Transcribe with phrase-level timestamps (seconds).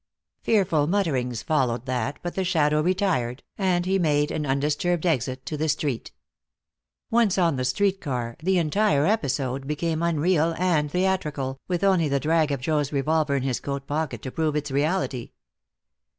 [0.41, 5.57] Fearful mutterings followed that, but the shadow retired, and he made an undisturbed exit to
[5.57, 6.11] the street.
[7.11, 12.19] Once on the street car, the entire episode became unreal and theatrical, with only the
[12.19, 15.33] drag of Joe's revolver in his coat pocket to prove its reality.